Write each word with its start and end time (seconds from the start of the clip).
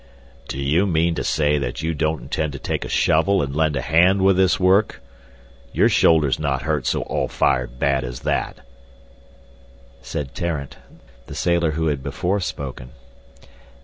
"Do 0.47 0.57
you 0.57 0.87
mean 0.87 1.13
to 1.13 1.23
say 1.23 1.59
that 1.59 1.83
you 1.83 1.93
don't 1.93 2.23
intend 2.23 2.53
to 2.53 2.57
take 2.57 2.83
a 2.83 2.89
shovel, 2.89 3.43
and 3.43 3.55
lend 3.55 3.75
a 3.75 3.81
hand 3.83 4.23
with 4.23 4.35
this 4.35 4.59
work? 4.59 4.99
Your 5.73 5.89
shoulder's 5.89 6.39
not 6.39 6.63
hurt 6.63 6.87
so 6.87 7.03
all 7.03 7.27
fired 7.27 7.77
bad 7.77 8.03
as 8.03 8.21
that," 8.21 8.61
said 10.01 10.33
Tarrant, 10.33 10.77
the 11.27 11.35
sailor 11.35 11.73
who 11.73 11.85
had 11.85 12.01
before 12.01 12.39
spoken. 12.39 12.89